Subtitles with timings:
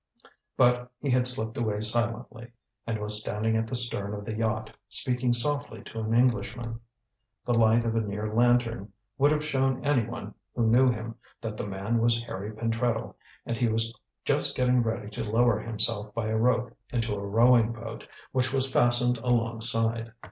[0.57, 2.51] But he had slipped away silently,
[2.87, 6.79] and was standing at the stern of the yacht, speaking softly to an Englishman.
[7.45, 11.67] The light of a near lantern would have shown anyone who knew him that the
[11.67, 13.13] man was Harry Pentreddle,
[13.45, 13.93] and he was
[14.25, 18.73] just getting ready to lower himself by a rope into a rowing boat, which was
[18.73, 20.11] fastened alongside.